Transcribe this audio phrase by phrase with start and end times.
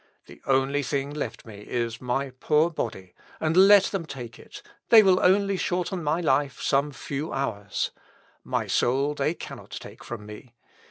[0.25, 5.03] The only thing left me is my poor body, and let them take it; they
[5.03, 7.91] will only shorten my life some few hours.
[8.43, 10.55] My soul they cannot take from me.